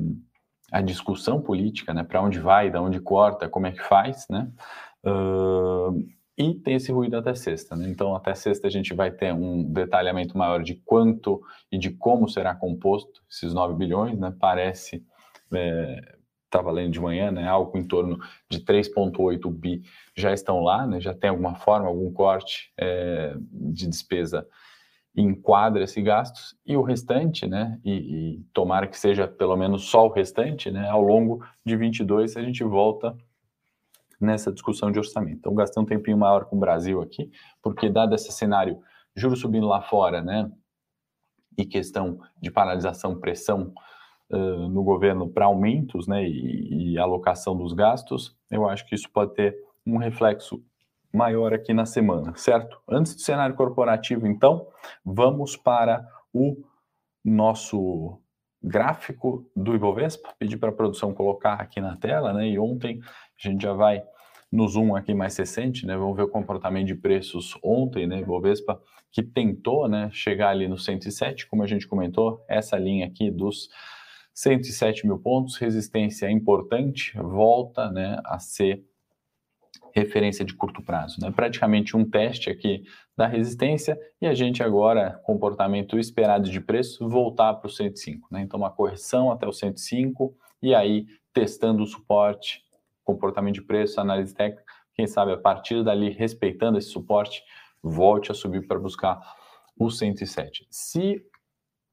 a 0.72 0.82
discussão 0.82 1.42
política, 1.42 1.94
né? 1.94 2.04
Para 2.04 2.22
onde 2.22 2.40
vai, 2.40 2.70
da 2.70 2.82
onde 2.82 3.00
corta, 3.00 3.50
como 3.50 3.68
é 3.68 3.72
que 3.72 3.82
faz, 3.84 4.26
né? 4.30 4.52
Uh, 5.04 6.08
e 6.38 6.54
tem 6.54 6.76
esse 6.76 6.92
ruído 6.92 7.18
até 7.18 7.36
sexta, 7.36 7.76
né? 7.76 7.90
Então, 7.90 8.16
até 8.16 8.34
sexta 8.34 8.68
a 8.68 8.70
gente 8.70 8.94
vai 8.94 9.12
ter 9.12 9.34
um 9.34 9.64
detalhamento 9.64 10.38
maior 10.38 10.64
de 10.64 10.76
quanto 10.76 11.42
e 11.70 11.78
de 11.78 11.90
como 11.90 12.30
será 12.30 12.56
composto 12.56 13.22
esses 13.30 13.54
9 13.54 13.76
bilhões, 13.76 14.18
né? 14.18 14.34
Parece, 14.40 15.04
estava 16.46 16.70
é, 16.70 16.74
lendo 16.74 16.92
de 16.92 17.00
manhã, 17.02 17.30
né? 17.30 17.48
Algo 17.48 17.78
em 17.78 17.84
torno 17.84 18.18
de 18.50 18.62
3,8 18.62 19.52
bi 19.52 19.82
já 20.16 20.32
estão 20.34 20.62
lá, 20.62 20.88
né? 20.88 21.02
Já 21.02 21.14
tem 21.14 21.30
alguma 21.30 21.56
forma, 21.56 21.88
algum 21.88 22.12
corte 22.12 22.72
é, 22.78 23.36
de 23.52 23.88
despesa 23.88 24.48
enquadra 25.22 25.84
esses 25.84 26.04
gastos 26.04 26.56
e 26.66 26.78
o 26.78 26.82
restante, 26.82 27.48
né? 27.48 27.80
E, 27.84 27.92
e 27.92 28.44
tomara 28.54 28.88
que 28.88 28.98
seja 28.98 29.28
pelo 29.28 29.56
menos 29.58 29.84
só 29.90 30.06
o 30.06 30.12
restante, 30.12 30.72
né? 30.72 30.88
Ao 30.90 31.02
longo 31.02 31.44
de 31.66 31.76
22 31.76 32.38
a 32.38 32.42
gente 32.42 32.64
volta 32.64 33.16
nessa 34.20 34.52
discussão 34.52 34.92
de 34.92 35.00
orçamento. 35.00 35.38
Então, 35.38 35.56
gastei 35.56 35.82
um 35.82 35.86
tempinho 35.86 36.18
maior 36.18 36.46
com 36.46 36.58
o 36.58 36.60
Brasil 36.60 37.02
aqui, 37.02 37.32
porque 37.62 37.90
dado 37.90 38.14
esse 38.14 38.32
cenário, 38.32 38.80
juros 39.16 39.40
subindo 39.40 39.68
lá 39.68 39.82
fora, 39.82 40.22
né, 40.22 40.52
e 41.58 41.66
questão 41.66 42.20
de 42.42 42.52
paralisação, 42.52 43.20
pressão 43.20 43.74
uh, 44.30 44.68
no 44.70 44.84
governo 44.84 45.30
para 45.30 45.46
aumentos, 45.46 46.08
né, 46.08 46.28
e, 46.28 46.94
e 46.94 46.98
alocação 46.98 47.56
dos 47.56 47.74
gastos, 47.74 48.38
eu 48.52 48.68
acho 48.68 48.86
que 48.86 48.96
isso 48.96 49.10
pode 49.10 49.34
ter 49.34 49.58
um 49.86 49.98
reflexo 49.98 50.62
maior 51.14 51.54
aqui 51.54 51.74
na 51.74 51.86
semana, 51.86 52.34
certo? 52.36 52.80
Antes 52.88 53.16
do 53.16 53.22
cenário 53.22 53.56
corporativo, 53.56 54.28
então, 54.28 54.68
vamos 55.04 55.56
para 55.56 56.08
o 56.34 56.64
nosso 57.24 58.20
gráfico 58.62 59.50
do 59.56 59.74
Ibovespa, 59.74 60.34
pedir 60.38 60.58
para 60.58 60.70
a 60.70 60.74
produção 60.74 61.14
colocar 61.14 61.54
aqui 61.54 61.80
na 61.80 61.96
tela, 61.96 62.34
né? 62.34 62.48
E 62.48 62.60
ontem 62.60 63.00
a 63.02 63.48
gente 63.48 63.62
já 63.62 63.74
vai 63.74 64.04
no 64.52 64.68
zoom 64.68 64.96
aqui 64.96 65.14
mais 65.14 65.38
recente, 65.38 65.86
né? 65.86 65.96
Vamos 65.96 66.16
ver 66.16 66.24
o 66.24 66.30
comportamento 66.30 66.88
de 66.88 66.96
preços 66.96 67.58
ontem, 67.64 68.06
né? 68.06 68.20
Ibovespa 68.20 68.80
que 69.12 69.24
tentou, 69.24 69.88
né, 69.88 70.10
chegar 70.12 70.50
ali 70.50 70.68
no 70.68 70.78
107, 70.78 71.48
como 71.48 71.64
a 71.64 71.68
gente 71.68 71.88
comentou, 71.88 72.44
essa 72.48 72.78
linha 72.78 73.08
aqui 73.08 73.32
dos 73.32 73.70
107 74.34 75.06
mil 75.06 75.18
pontos, 75.18 75.58
resistência 75.58 76.30
importante, 76.30 77.18
volta, 77.18 77.92
né, 77.92 78.22
a 78.24 78.40
ser 78.40 78.86
referência 79.94 80.46
de 80.46 80.54
curto 80.54 80.82
prazo, 80.82 81.20
né? 81.22 81.32
Praticamente 81.32 81.96
um 81.96 82.08
teste 82.08 82.50
aqui 82.50 82.84
da 83.18 83.28
resistência 83.28 84.00
e 84.22 84.28
a 84.28 84.34
gente 84.34 84.64
agora, 84.64 85.20
comportamento 85.24 85.98
esperado 85.98 86.50
de 86.50 86.62
preço, 86.62 87.08
voltar 87.08 87.54
para 87.56 87.68
o 87.68 87.72
105, 87.72 88.28
né? 88.32 88.42
Então 88.42 88.60
uma 88.60 88.72
correção 88.72 89.32
até 89.32 89.48
o 89.48 89.54
105 89.54 90.36
e 90.62 90.74
aí 90.76 91.06
testando 91.34 91.84
o 91.84 91.88
suporte, 91.88 92.62
comportamento 93.04 93.56
de 93.56 93.62
preço, 93.62 94.00
análise 94.00 94.34
técnica, 94.34 94.64
quem 94.94 95.08
sabe 95.08 95.32
a 95.32 95.38
partir 95.38 95.84
dali, 95.84 96.10
respeitando 96.10 96.78
esse 96.78 96.90
suporte, 96.90 97.42
volte 97.82 98.32
a 98.32 98.36
subir 98.36 98.68
para 98.68 98.78
buscar 98.78 99.20
o 99.80 99.90
107. 99.90 100.68
Se 100.70 101.24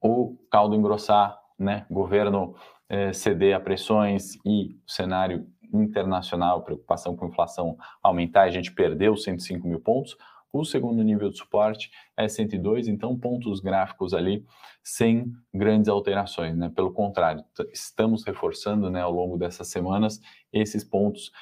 o 0.02 0.36
caldo 0.50 0.74
engrossar, 0.74 1.38
né, 1.58 1.86
governo 1.90 2.56
eh, 2.88 3.12
ceder 3.12 3.54
a 3.54 3.60
pressões 3.60 4.36
e 4.44 4.76
o 4.86 4.90
cenário 4.90 5.46
internacional, 5.82 6.62
preocupação 6.62 7.16
com 7.16 7.26
inflação 7.26 7.76
aumentar, 8.02 8.42
a 8.42 8.50
gente 8.50 8.72
perdeu 8.72 9.12
os 9.12 9.24
105 9.24 9.66
mil 9.66 9.80
pontos. 9.80 10.16
O 10.52 10.64
segundo 10.64 11.02
nível 11.02 11.30
de 11.30 11.36
suporte 11.36 11.90
é 12.16 12.28
102, 12.28 12.88
então 12.88 13.18
pontos 13.18 13.60
gráficos 13.60 14.14
ali 14.14 14.44
sem 14.82 15.32
grandes 15.52 15.88
alterações, 15.88 16.56
né? 16.56 16.70
Pelo 16.74 16.92
contrário, 16.92 17.44
estamos 17.72 18.24
reforçando, 18.24 18.88
né, 18.88 19.00
ao 19.00 19.12
longo 19.12 19.36
dessas 19.36 19.68
semanas 19.68 20.20
esses 20.52 20.84
pontos 20.84 21.32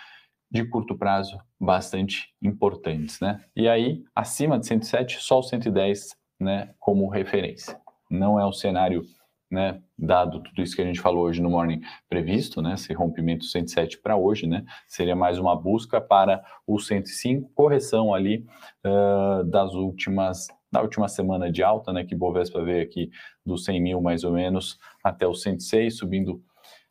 de 0.51 0.65
curto 0.65 0.97
prazo 0.97 1.39
bastante 1.61 2.33
importantes, 2.41 3.21
né? 3.21 3.45
E 3.55 3.69
aí, 3.69 4.03
acima 4.15 4.59
de 4.59 4.67
107, 4.67 5.21
só 5.21 5.41
o 5.41 5.43
110, 5.43 6.17
né, 6.41 6.75
como 6.79 7.09
referência. 7.09 7.79
Não 8.11 8.39
é 8.39 8.47
um 8.47 8.53
cenário 8.53 9.05
né, 9.55 9.81
dado 9.97 10.43
tudo 10.43 10.61
isso 10.61 10.75
que 10.75 10.83
a 10.83 10.85
gente 10.85 11.01
falou 11.01 11.25
hoje 11.25 11.41
no 11.41 11.49
Morning 11.49 11.81
previsto, 12.09 12.61
né, 12.61 12.75
esse 12.75 12.93
rompimento 12.93 13.45
107 13.45 13.99
para 13.99 14.17
hoje, 14.17 14.47
né, 14.47 14.65
seria 14.87 15.15
mais 15.15 15.39
uma 15.39 15.57
busca 15.57 16.01
para 16.01 16.45
o 16.67 16.79
105, 16.79 17.51
correção 17.55 18.13
ali 18.13 18.45
uh, 18.85 19.45
das 19.45 19.73
últimas, 19.73 20.49
da 20.71 20.83
última 20.83 21.09
semana 21.09 21.51
de 21.51 21.63
alta, 21.63 21.93
né, 21.93 22.05
que 22.05 22.15
Bovespa 22.15 22.63
veio 22.63 22.83
aqui 22.83 23.09
dos 23.47 23.65
100 23.65 23.81
mil 23.81 24.01
mais 24.03 24.25
ou 24.25 24.33
menos 24.33 24.79
até 25.03 25.27
os 25.27 25.41
106, 25.41 25.97
subindo 25.97 26.43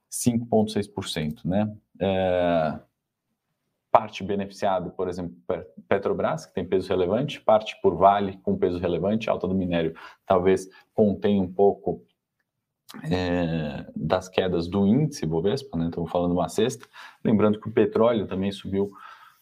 5,6%, 0.10 1.46
né, 1.46 1.66
uh, 2.02 2.80
parte 3.92 4.24
beneficiado, 4.24 4.90
por 4.90 5.08
exemplo, 5.08 5.36
Petrobras, 5.88 6.48
que 6.48 6.54
tem 6.56 6.66
peso 6.66 6.90
relevante, 6.90 7.40
parte 7.40 7.80
por 7.80 7.96
Vale, 7.96 8.40
com 8.42 8.58
peso 8.58 8.80
relevante, 8.80 9.30
alta 9.30 9.48
do 9.48 9.54
minério 9.54 9.94
talvez 10.26 10.68
contenha 10.96 11.40
um 11.40 11.54
pouco 11.54 12.04
é, 13.04 13.86
das 13.96 14.30
quedas 14.30 14.68
do 14.68 14.86
índice 14.86 15.26
Bovespa, 15.26 15.78
né? 15.78 15.86
Estamos 15.86 16.12
falando 16.12 16.34
uma 16.34 16.50
sexta. 16.50 16.86
Lembrando 17.24 17.60
que 17.60 17.68
o 17.68 17.72
petróleo 17.72 18.28
também 18.28 18.52
subiu 18.52 18.92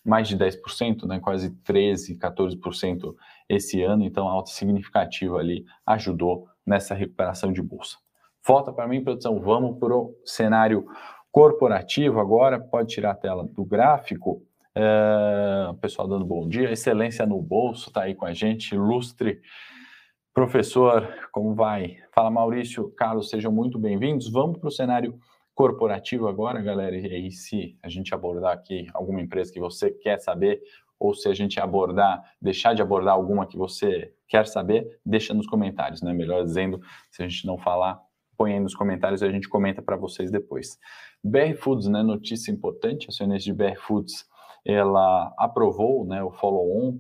mais 0.04 0.28
de 0.28 0.38
10%, 0.38 1.06
né? 1.06 1.20
quase 1.20 1.52
13%, 1.52 2.18
14% 2.18 3.16
esse 3.48 3.82
ano, 3.84 4.04
então 4.04 4.28
alta 4.28 4.50
significativa 4.50 5.38
ali 5.38 5.66
ajudou 5.86 6.48
nessa 6.66 6.96
recuperação 6.96 7.52
de 7.52 7.62
bolsa. 7.62 7.98
Volta 8.46 8.74
para 8.74 8.88
mim, 8.88 9.04
produção, 9.04 9.40
vamos 9.40 9.78
para 9.78 9.96
o 9.96 10.16
cenário 10.26 10.88
corporativo 11.32 12.20
agora, 12.20 12.60
pode 12.60 12.90
tirar 12.90 13.12
a 13.12 13.16
tela 13.16 13.44
do 13.44 13.64
gráfico. 13.64 14.42
É, 14.74 15.74
pessoal 15.80 16.08
dando 16.08 16.26
bom 16.26 16.48
dia, 16.48 16.72
excelência 16.72 17.26
no 17.26 17.42
bolso, 17.42 17.90
está 17.90 18.04
aí 18.04 18.16
com 18.16 18.26
a 18.26 18.34
gente, 18.34 18.74
ilustre 18.74 19.42
Professor, 20.34 21.14
como 21.34 21.54
vai? 21.54 21.98
Fala 22.14 22.32
Maurício, 22.32 22.90
Carlos, 22.92 23.30
sejam 23.30 23.52
muito 23.52 23.78
bem-vindos. 23.78 24.32
Vamos 24.32 24.60
para 24.60 24.70
o 24.70 24.72
cenário 24.72 25.20
corporativo 25.54 26.26
agora, 26.26 26.62
galera. 26.62 26.96
E 26.96 27.14
aí, 27.14 27.32
se 27.34 27.78
a 27.84 27.90
gente 27.90 28.16
abordar 28.16 28.54
aqui 28.54 28.88
alguma 28.94 29.20
empresa 29.20 29.52
que 29.52 29.60
você 29.60 29.92
quer 29.92 30.22
saber, 30.22 30.62
ou 30.98 31.14
se 31.14 31.28
a 31.28 31.34
gente 31.34 31.60
abordar, 31.60 32.24
deixar 32.42 32.74
de 32.74 32.82
abordar 32.82 33.14
alguma 33.14 33.46
que 33.46 33.58
você 33.58 34.14
quer 34.26 34.48
saber, 34.48 35.02
deixa 35.06 35.34
nos 35.34 35.48
comentários, 35.48 36.02
né? 36.02 36.14
Melhor 36.14 36.46
dizendo, 36.46 36.80
se 37.10 37.22
a 37.22 37.28
gente 37.28 37.46
não 37.46 37.58
falar, 37.58 38.00
põe 38.38 38.54
aí 38.54 38.60
nos 38.62 38.74
comentários 38.74 39.22
e 39.22 39.26
a 39.26 39.32
gente 39.32 39.50
comenta 39.50 39.82
para 39.82 39.98
vocês 39.98 40.32
depois. 40.32 40.80
BR 41.22 41.56
Foods, 41.60 41.88
né? 41.88 42.02
Notícia 42.04 42.54
importante, 42.54 43.08
a 43.08 43.10
acionista 43.10 43.52
de 43.52 43.54
BR 43.54 43.78
Foods, 43.78 44.26
ela 44.64 45.34
aprovou, 45.38 46.06
né, 46.06 46.24
o 46.24 46.32
follow-on 46.32 47.00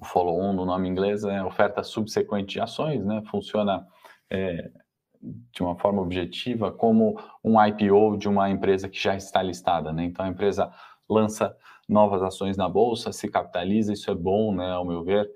o 0.00 0.04
follow-on 0.04 0.52
no 0.52 0.64
nome 0.64 0.88
inglês 0.88 1.24
é 1.24 1.42
oferta 1.42 1.82
subsequente 1.82 2.54
de 2.54 2.60
ações, 2.60 3.04
né? 3.04 3.22
Funciona 3.30 3.86
é, 4.30 4.70
de 5.20 5.62
uma 5.62 5.76
forma 5.76 6.00
objetiva 6.00 6.72
como 6.72 7.20
um 7.44 7.62
IPO 7.62 8.16
de 8.16 8.28
uma 8.28 8.48
empresa 8.48 8.88
que 8.88 9.00
já 9.00 9.14
está 9.14 9.42
listada, 9.42 9.92
né? 9.92 10.04
Então 10.04 10.24
a 10.24 10.28
empresa 10.28 10.72
lança 11.08 11.54
novas 11.88 12.22
ações 12.22 12.56
na 12.56 12.68
bolsa, 12.68 13.12
se 13.12 13.28
capitaliza, 13.28 13.92
isso 13.92 14.10
é 14.10 14.14
bom, 14.14 14.54
né, 14.54 14.70
ao 14.70 14.86
meu 14.86 15.02
ver, 15.02 15.28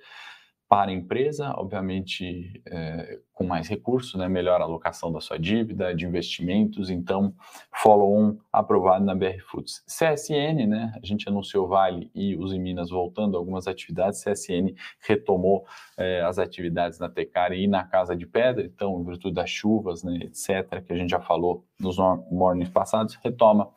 para 0.74 0.90
a 0.90 0.92
empresa, 0.92 1.54
obviamente 1.56 2.60
é, 2.66 3.20
com 3.32 3.44
mais 3.44 3.68
recursos, 3.68 4.16
né, 4.16 4.28
melhor 4.28 4.60
alocação 4.60 5.12
da 5.12 5.20
sua 5.20 5.38
dívida, 5.38 5.94
de 5.94 6.04
investimentos, 6.04 6.90
então 6.90 7.32
follow-on 7.72 8.38
aprovado 8.52 9.04
na 9.04 9.14
BR 9.14 9.38
Foods. 9.46 9.84
CSN, 9.86 10.66
né, 10.66 10.92
a 11.00 11.06
gente 11.06 11.28
anunciou 11.28 11.68
Vale 11.68 12.10
e 12.12 12.34
os 12.34 12.52
Minas 12.58 12.90
voltando 12.90 13.36
algumas 13.36 13.68
atividades, 13.68 14.24
CSN 14.24 14.74
retomou 14.98 15.64
é, 15.96 16.22
as 16.22 16.40
atividades 16.40 16.98
na 16.98 17.08
Tecari 17.08 17.62
e 17.62 17.68
na 17.68 17.84
Casa 17.84 18.16
de 18.16 18.26
Pedra, 18.26 18.66
então 18.66 19.00
em 19.00 19.04
virtude 19.04 19.32
das 19.32 19.50
chuvas, 19.50 20.02
né, 20.02 20.18
etc., 20.22 20.82
que 20.84 20.92
a 20.92 20.96
gente 20.96 21.10
já 21.10 21.20
falou 21.20 21.64
nos 21.78 21.98
mornings 22.32 22.68
passados, 22.68 23.14
retoma 23.22 23.70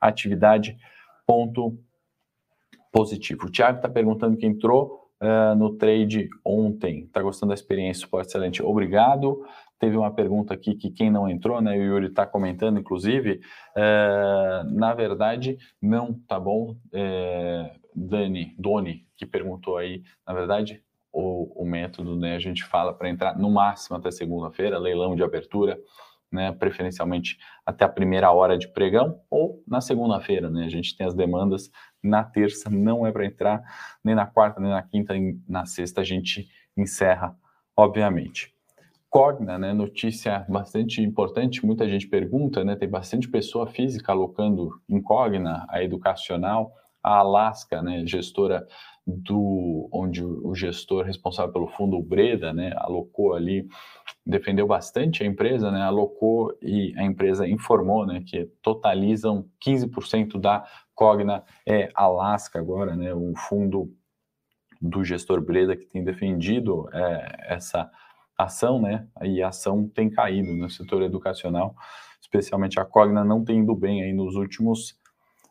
a 0.00 0.08
atividade, 0.08 0.76
ponto 1.24 1.78
positivo. 2.90 3.46
O 3.46 3.52
Thiago 3.52 3.76
está 3.76 3.88
perguntando 3.88 4.36
quem 4.36 4.50
entrou, 4.50 4.99
uh, 5.20 5.54
no 5.54 5.76
trade 5.76 6.28
ontem. 6.44 7.04
Está 7.04 7.22
gostando 7.22 7.50
da 7.50 7.54
experiência? 7.54 8.02
Suporte 8.02 8.28
excelente. 8.28 8.62
Obrigado. 8.62 9.44
Teve 9.78 9.96
uma 9.96 10.12
pergunta 10.12 10.52
aqui 10.52 10.74
que 10.74 10.90
quem 10.90 11.10
não 11.10 11.28
entrou, 11.28 11.60
né? 11.60 11.76
O 11.76 11.82
Yuri 11.82 12.06
está 12.06 12.26
comentando, 12.26 12.78
inclusive. 12.78 13.40
Uh, 13.76 14.74
na 14.74 14.92
verdade, 14.94 15.56
não, 15.80 16.14
tá 16.26 16.38
bom? 16.38 16.76
Uh, 16.92 17.80
Dani, 17.94 18.54
Doni, 18.58 19.06
que 19.16 19.26
perguntou 19.26 19.76
aí, 19.76 20.02
na 20.26 20.34
verdade, 20.34 20.82
o, 21.12 21.62
o 21.62 21.64
método, 21.64 22.16
né? 22.16 22.36
A 22.36 22.38
gente 22.38 22.64
fala 22.64 22.92
para 22.92 23.08
entrar 23.08 23.38
no 23.38 23.50
máximo 23.50 23.96
até 23.96 24.10
segunda-feira, 24.10 24.78
leilão 24.78 25.16
de 25.16 25.22
abertura 25.22 25.78
né, 26.30 26.52
preferencialmente 26.52 27.38
até 27.66 27.84
a 27.84 27.88
primeira 27.88 28.30
hora 28.30 28.56
de 28.56 28.68
pregão 28.68 29.20
ou 29.28 29.62
na 29.66 29.80
segunda-feira, 29.80 30.48
né? 30.48 30.64
A 30.64 30.68
gente 30.68 30.96
tem 30.96 31.06
as 31.06 31.14
demandas 31.14 31.70
na 32.02 32.22
terça, 32.22 32.70
não 32.70 33.06
é 33.06 33.12
para 33.12 33.26
entrar 33.26 33.62
nem 34.02 34.14
na 34.14 34.26
quarta, 34.26 34.60
nem 34.60 34.70
na 34.70 34.82
quinta, 34.82 35.12
nem 35.12 35.42
na 35.48 35.66
sexta 35.66 36.00
a 36.00 36.04
gente 36.04 36.48
encerra, 36.76 37.36
obviamente. 37.76 38.54
Cogna, 39.08 39.58
né, 39.58 39.72
notícia 39.72 40.46
bastante 40.48 41.02
importante, 41.02 41.66
muita 41.66 41.88
gente 41.88 42.06
pergunta, 42.06 42.62
né, 42.64 42.76
tem 42.76 42.88
bastante 42.88 43.28
pessoa 43.28 43.66
física 43.66 44.12
alocando 44.12 44.70
em 44.88 45.02
Cogna, 45.02 45.66
a 45.68 45.82
educacional, 45.82 46.72
a 47.02 47.16
Alaska, 47.16 47.82
né, 47.82 48.06
gestora 48.06 48.64
do 49.06 49.88
onde 49.92 50.22
o 50.24 50.54
gestor 50.54 51.04
responsável 51.04 51.52
pelo 51.52 51.68
fundo 51.68 52.00
Breda, 52.02 52.52
né, 52.52 52.72
alocou 52.76 53.34
ali, 53.34 53.66
defendeu 54.24 54.66
bastante 54.66 55.22
a 55.22 55.26
empresa, 55.26 55.70
né, 55.70 55.82
alocou 55.82 56.56
e 56.62 56.94
a 56.96 57.04
empresa 57.04 57.48
informou, 57.48 58.06
né, 58.06 58.22
que 58.26 58.46
totalizam 58.62 59.46
15% 59.64 60.38
da 60.38 60.64
Cogna. 60.94 61.42
É 61.66 61.90
Alaska 61.94 62.58
agora, 62.58 62.94
né, 62.94 63.14
um 63.14 63.34
fundo 63.34 63.92
do 64.80 65.04
gestor 65.04 65.40
Breda 65.40 65.76
que 65.76 65.86
tem 65.86 66.04
defendido 66.04 66.88
é, 66.92 67.54
essa 67.54 67.90
ação, 68.36 68.80
né, 68.80 69.06
e 69.22 69.42
a 69.42 69.48
ação 69.48 69.88
tem 69.88 70.08
caído 70.08 70.52
no 70.52 70.70
setor 70.70 71.02
educacional, 71.02 71.74
especialmente 72.20 72.78
a 72.78 72.84
Cogna 72.84 73.24
não 73.24 73.44
tem 73.44 73.62
ido 73.62 73.74
bem 73.74 74.02
aí 74.02 74.12
nos 74.12 74.36
últimos 74.36 74.98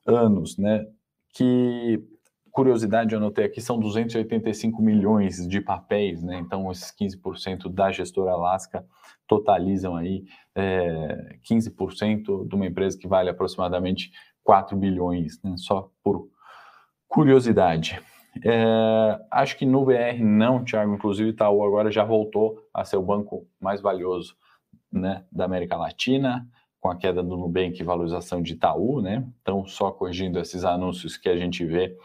anos, 0.06 0.58
né, 0.58 0.88
que 1.34 2.02
curiosidade, 2.52 3.14
eu 3.14 3.20
anotei 3.20 3.46
aqui, 3.46 3.62
são 3.62 3.80
285 3.80 4.82
milhões 4.82 5.48
de 5.48 5.62
papéis, 5.62 6.24
né? 6.24 6.40
Então, 6.40 6.72
esses 6.72 6.92
15% 6.92 7.72
da 7.72 7.92
gestora 7.92 8.32
Alaska 8.32 8.86
totalizam 9.28 9.96
aí 9.96 10.24
é, 10.56 11.38
15% 11.50 12.48
de 12.48 12.56
uma 12.56 12.66
empresa 12.66 12.98
que 12.98 13.08
vale 13.08 13.30
aproximadamente 13.30 14.12
4 14.44 14.76
bilhões, 14.78 15.42
né? 15.44 15.56
Só 15.58 15.92
por 16.04 16.28
curiosidade. 17.08 18.02
É, 18.44 19.20
acho 19.32 19.58
que 19.58 19.66
no 19.66 19.84
BR 19.84 20.22
não, 20.22 20.64
Thiago, 20.64 20.94
inclusive 20.94 21.30
Itaú 21.30 21.64
agora 21.64 21.92
já 21.92 22.04
voltou 22.04 22.64
a 22.74 22.86
ser 22.86 22.98
o 22.98 23.02
banco 23.02 23.48
mais 23.60 23.82
valioso 23.82 24.36
né, 24.92 25.24
da 25.32 25.46
América 25.46 25.76
Latina, 25.76 26.48
com 26.80 26.90
a 26.90 26.96
queda 26.96 27.22
do 27.22 27.36
Nubank 27.36 27.80
e 27.80 27.84
valorização 27.84 28.42
de 28.42 28.54
Itaú, 28.54 29.02
né? 29.02 29.28
Então, 29.42 29.66
só 29.66 29.92
corrigindo 29.92 30.40
esses 30.40 30.64
anúncios 30.64 31.18
que 31.18 31.28
a 31.28 31.36
gente 31.36 31.66
vê 31.66 31.96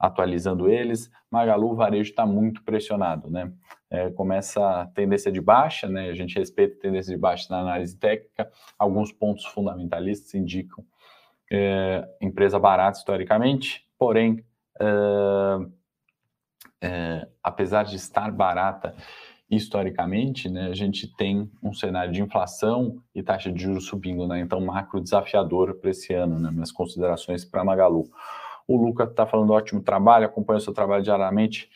atualizando 0.00 0.70
eles. 0.70 1.10
Magalu, 1.30 1.72
o 1.72 1.76
varejo 1.76 2.10
está 2.10 2.24
muito 2.24 2.64
pressionado, 2.64 3.30
né? 3.30 3.52
É, 3.90 4.08
começa 4.10 4.82
a 4.82 4.86
tendência 4.86 5.30
de 5.30 5.40
baixa, 5.40 5.86
né? 5.88 6.08
A 6.08 6.14
gente 6.14 6.38
respeita 6.38 6.76
a 6.76 6.80
tendência 6.80 7.14
de 7.14 7.20
baixa 7.20 7.46
na 7.50 7.60
análise 7.60 7.98
técnica. 7.98 8.50
Alguns 8.78 9.12
pontos 9.12 9.44
fundamentalistas 9.44 10.34
indicam 10.34 10.84
é, 11.52 12.08
empresa 12.20 12.58
barata 12.58 12.98
historicamente, 12.98 13.84
porém, 13.98 14.42
é, 14.80 15.66
é 16.82 17.28
apesar 17.42 17.82
de 17.82 17.96
estar 17.96 18.30
barata 18.30 18.94
historicamente, 19.50 20.48
né, 20.48 20.68
a 20.68 20.74
gente 20.74 21.12
tem 21.16 21.50
um 21.60 21.74
cenário 21.74 22.12
de 22.12 22.22
inflação 22.22 23.02
e 23.12 23.20
taxa 23.20 23.50
de 23.50 23.60
juros 23.60 23.86
subindo, 23.86 24.26
né? 24.28 24.38
Então, 24.38 24.60
macro 24.60 25.00
desafiador 25.00 25.74
para 25.74 25.90
esse 25.90 26.14
ano, 26.14 26.38
né? 26.38 26.52
Minhas 26.52 26.70
considerações 26.70 27.44
para 27.44 27.64
Magalu. 27.64 28.08
O 28.70 28.76
Luca 28.76 29.02
está 29.02 29.26
falando 29.26 29.50
ótimo 29.50 29.82
trabalho, 29.82 30.24
acompanha 30.24 30.58
o 30.58 30.60
seu 30.60 30.72
trabalho 30.72 31.02
diariamente. 31.02 31.68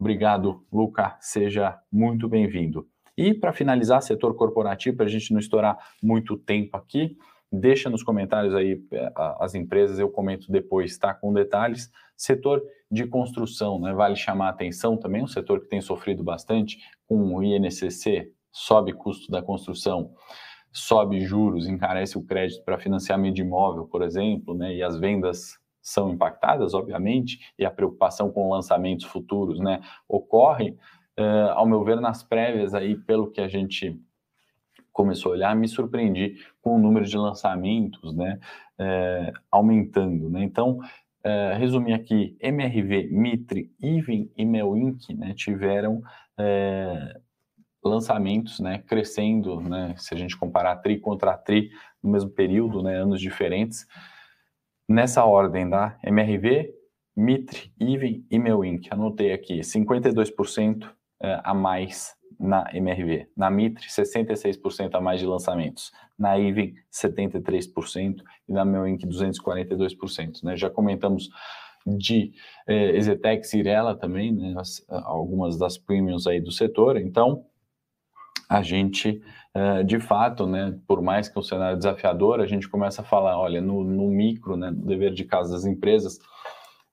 Obrigado, 0.00 0.64
Luca. 0.72 1.14
Seja 1.20 1.78
muito 1.92 2.26
bem-vindo. 2.26 2.88
E 3.14 3.34
para 3.34 3.52
finalizar, 3.52 4.00
setor 4.00 4.34
corporativo, 4.34 4.96
para 4.96 5.04
a 5.04 5.10
gente 5.10 5.30
não 5.30 5.38
estourar 5.38 5.76
muito 6.02 6.38
tempo 6.38 6.74
aqui, 6.74 7.18
deixa 7.52 7.90
nos 7.90 8.02
comentários 8.02 8.54
aí 8.54 8.82
é, 8.90 9.12
as 9.38 9.54
empresas, 9.54 9.98
eu 9.98 10.08
comento 10.08 10.50
depois, 10.50 10.96
tá? 10.96 11.12
Com 11.12 11.34
detalhes. 11.34 11.92
Setor 12.16 12.62
de 12.90 13.06
construção, 13.06 13.78
né? 13.78 13.92
Vale 13.92 14.16
chamar 14.16 14.46
a 14.46 14.50
atenção 14.52 14.96
também, 14.96 15.22
um 15.22 15.26
setor 15.26 15.60
que 15.60 15.68
tem 15.68 15.82
sofrido 15.82 16.24
bastante 16.24 16.78
com 17.06 17.34
o 17.34 17.42
INCC, 17.42 18.32
sobe 18.50 18.94
custo 18.94 19.30
da 19.30 19.42
construção, 19.42 20.14
sobe 20.72 21.20
juros, 21.20 21.68
encarece 21.68 22.16
o 22.16 22.24
crédito 22.24 22.64
para 22.64 22.78
financiamento 22.78 23.34
de 23.34 23.42
imóvel, 23.42 23.84
por 23.84 24.00
exemplo, 24.00 24.54
né? 24.54 24.74
E 24.74 24.82
as 24.82 24.98
vendas 24.98 25.58
são 25.88 26.10
impactadas, 26.12 26.74
obviamente, 26.74 27.52
e 27.58 27.64
a 27.64 27.70
preocupação 27.70 28.30
com 28.30 28.50
lançamentos 28.50 29.06
futuros, 29.06 29.58
né, 29.58 29.80
ocorre, 30.08 30.76
uh, 31.18 31.50
ao 31.54 31.66
meu 31.66 31.82
ver, 31.82 32.00
nas 32.00 32.22
prévias 32.22 32.74
aí, 32.74 32.96
pelo 32.96 33.30
que 33.30 33.40
a 33.40 33.48
gente 33.48 33.98
começou 34.92 35.32
a 35.32 35.34
olhar, 35.36 35.56
me 35.56 35.66
surpreendi 35.66 36.36
com 36.60 36.76
o 36.76 36.78
número 36.78 37.06
de 37.06 37.16
lançamentos, 37.16 38.14
né, 38.14 38.38
uh, 38.78 39.32
aumentando, 39.50 40.28
né, 40.28 40.42
então, 40.42 40.78
uh, 40.78 41.58
resumir 41.58 41.94
aqui, 41.94 42.36
MRV, 42.40 43.08
Mitre, 43.10 43.72
Even 43.80 44.30
e 44.36 44.44
Melink, 44.44 45.14
né, 45.14 45.32
tiveram 45.34 46.02
lançamentos, 47.82 48.60
né, 48.60 48.78
crescendo, 48.86 49.60
né, 49.60 49.94
se 49.96 50.14
a 50.14 50.16
gente 50.16 50.36
comparar 50.36 50.76
tri 50.76 50.98
contra 51.00 51.36
tri 51.36 51.70
no 52.02 52.10
mesmo 52.10 52.30
período, 52.30 52.82
né, 52.82 52.96
anos 52.96 53.20
diferentes, 53.20 53.86
nessa 54.88 55.24
ordem, 55.24 55.68
tá? 55.68 55.98
MRV, 56.04 56.74
Mitre, 57.16 57.72
Even 57.80 58.24
e 58.30 58.38
Meuink. 58.38 58.88
Anotei 58.90 59.32
aqui, 59.32 59.60
52% 59.60 60.88
é, 61.20 61.40
a 61.44 61.52
mais 61.52 62.16
na 62.38 62.64
MRV. 62.72 63.28
Na 63.36 63.50
Mitre, 63.50 63.88
66% 63.88 64.94
a 64.94 65.00
mais 65.00 65.20
de 65.20 65.26
lançamentos. 65.26 65.92
Na 66.16 66.38
Even, 66.38 66.74
73% 66.92 68.22
e 68.48 68.52
na 68.52 68.64
Meuink, 68.64 69.04
242%. 69.06 70.44
Né? 70.44 70.56
Já 70.56 70.70
comentamos 70.70 71.28
de 71.86 72.32
eh, 72.66 72.96
Ezetex 72.96 73.52
e 73.54 73.58
Irela 73.58 73.96
também, 73.96 74.32
né? 74.32 74.54
As, 74.58 74.84
algumas 74.88 75.58
das 75.58 75.78
premiums 75.78 76.26
aí 76.26 76.40
do 76.40 76.52
setor. 76.52 76.96
Então, 76.96 77.44
a 78.48 78.62
gente, 78.62 79.22
de 79.84 80.00
fato, 80.00 80.46
né, 80.46 80.78
por 80.86 81.00
mais 81.00 81.28
que 81.28 81.38
o 81.38 81.42
cenário 81.42 81.76
desafiador, 81.76 82.40
a 82.40 82.46
gente 82.46 82.68
começa 82.68 83.02
a 83.02 83.04
falar, 83.04 83.38
olha, 83.38 83.60
no, 83.60 83.82
no 83.84 84.08
micro, 84.08 84.56
né, 84.56 84.70
no 84.70 84.84
dever 84.84 85.12
de 85.12 85.24
casa 85.24 85.52
das 85.52 85.64
empresas, 85.64 86.18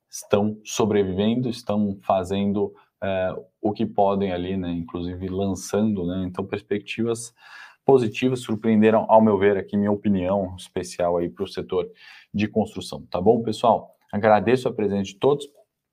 estão 0.10 0.58
sobrevivendo, 0.64 1.50
estão 1.50 1.98
fazendo 2.02 2.74
uh, 3.04 3.46
o 3.62 3.74
que 3.74 3.86
podem 3.86 4.32
ali, 4.32 4.56
né, 4.56 4.72
inclusive 4.72 5.28
lançando, 5.28 6.06
né, 6.06 6.24
então 6.28 6.46
perspectivas 6.46 7.34
positivas 7.86 8.40
surpreenderam, 8.40 9.06
ao 9.08 9.22
meu 9.22 9.38
ver, 9.38 9.58
aqui 9.58 9.78
minha 9.78 9.92
opinião 9.92 10.56
especial 10.58 11.18
aí 11.18 11.30
para 11.30 11.44
o 11.44 11.48
setor 11.48 11.88
de 12.34 12.48
construção, 12.48 13.06
tá 13.12 13.22
bom, 13.22 13.44
pessoal? 13.44 13.96
Agradeço 14.12 14.68
a 14.68 14.74
presença 14.74 15.04
de 15.04 15.16
todos, 15.16 15.46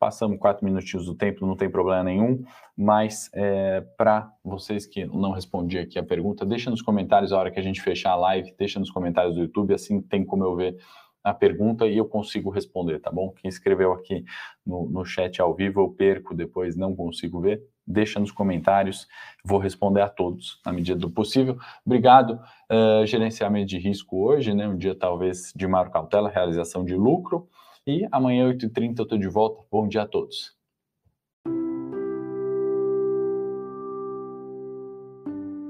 passamos 0.02 0.36
quatro 0.36 0.64
minutinhos 0.64 1.06
do 1.06 1.14
tempo, 1.14 1.46
não 1.46 1.54
tem 1.54 1.70
problema 1.70 2.02
nenhum, 2.02 2.42
mas 2.76 3.30
é, 3.32 3.82
para 3.96 4.32
vocês 4.42 4.84
que 4.84 5.04
não 5.04 5.30
respondi 5.30 5.78
aqui 5.78 5.96
a 5.96 6.02
pergunta, 6.02 6.44
deixa 6.44 6.70
nos 6.70 6.82
comentários 6.82 7.32
a 7.32 7.38
hora 7.38 7.52
que 7.52 7.60
a 7.60 7.62
gente 7.62 7.80
fechar 7.80 8.10
a 8.10 8.16
live, 8.16 8.52
deixa 8.58 8.80
nos 8.80 8.90
comentários 8.90 9.36
do 9.36 9.42
YouTube, 9.42 9.72
assim 9.72 10.02
tem 10.02 10.24
como 10.24 10.42
eu 10.42 10.56
ver 10.56 10.76
a 11.22 11.32
pergunta 11.32 11.86
e 11.86 11.96
eu 11.96 12.04
consigo 12.04 12.50
responder, 12.50 12.98
tá 12.98 13.12
bom? 13.12 13.30
Quem 13.30 13.48
escreveu 13.48 13.92
aqui 13.92 14.24
no, 14.66 14.88
no 14.90 15.04
chat 15.04 15.40
ao 15.40 15.54
vivo, 15.54 15.80
eu 15.80 15.90
perco 15.90 16.34
depois, 16.34 16.74
não 16.74 16.96
consigo 16.96 17.40
ver, 17.40 17.62
deixa 17.86 18.18
nos 18.18 18.32
comentários, 18.32 19.06
vou 19.44 19.60
responder 19.60 20.00
a 20.00 20.08
todos 20.08 20.60
na 20.66 20.72
medida 20.72 20.98
do 20.98 21.10
possível. 21.10 21.56
Obrigado, 21.86 22.40
uh, 22.68 23.06
gerenciamento 23.06 23.68
de 23.68 23.78
risco 23.78 24.20
hoje, 24.20 24.52
né? 24.52 24.66
Um 24.66 24.76
dia 24.76 24.96
talvez 24.96 25.52
de 25.54 25.64
maior 25.68 25.90
cautela, 25.90 26.28
realização 26.28 26.84
de 26.84 26.96
lucro. 26.96 27.48
E 27.86 28.06
amanhã, 28.12 28.48
8h30, 28.48 28.98
eu 28.98 29.02
estou 29.02 29.18
de 29.18 29.28
volta. 29.28 29.64
Bom 29.70 29.88
dia 29.88 30.02
a 30.02 30.06
todos. 30.06 30.56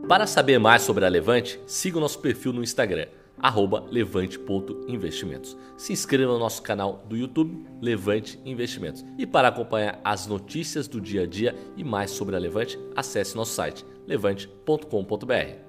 Para 0.08 0.26
saber 0.26 0.58
mais 0.58 0.82
sobre 0.82 1.06
a 1.06 1.08
Levante, 1.08 1.58
siga 1.66 1.96
o 1.96 2.00
nosso 2.00 2.18
perfil 2.18 2.52
no 2.52 2.62
Instagram, 2.62 3.06
levante.investimentos. 3.90 5.56
Se 5.78 5.94
inscreva 5.94 6.32
no 6.32 6.38
nosso 6.38 6.60
canal 6.62 7.02
do 7.08 7.16
YouTube, 7.16 7.66
Levante 7.80 8.38
Investimentos. 8.44 9.02
E 9.16 9.26
para 9.26 9.48
acompanhar 9.48 9.98
as 10.04 10.26
notícias 10.26 10.86
do 10.86 11.00
dia 11.00 11.22
a 11.22 11.26
dia 11.26 11.54
e 11.78 11.82
mais 11.82 12.10
sobre 12.10 12.36
a 12.36 12.38
Levante, 12.38 12.78
acesse 12.94 13.34
nosso 13.34 13.54
site 13.54 13.86
levante.com.br. 14.06 15.61